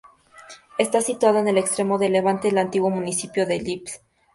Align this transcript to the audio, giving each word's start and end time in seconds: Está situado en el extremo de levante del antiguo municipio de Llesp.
Está 0.79 0.99
situado 1.01 1.37
en 1.37 1.47
el 1.47 1.59
extremo 1.59 1.99
de 1.99 2.09
levante 2.09 2.47
del 2.47 2.57
antiguo 2.57 2.89
municipio 2.89 3.45
de 3.45 3.59
Llesp. 3.59 4.01